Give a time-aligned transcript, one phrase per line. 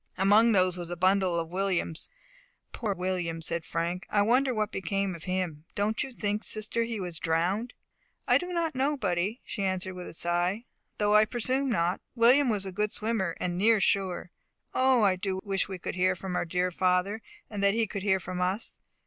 [0.17, 2.09] Among these was a bundle of William's.
[2.71, 5.63] "Poor William!" said Frank, "I wonder what became of him.
[5.75, 7.73] Don't you think, sister, he was drowned?"
[8.27, 10.63] "I do not know, buddy," she answered with a sigh;
[10.97, 12.01] "though I presume not.
[12.15, 14.31] William was a good swimmer, and near shore.
[14.73, 18.19] O, I do wish we could hear from our dear father, and he could hear
[18.19, 18.79] from us!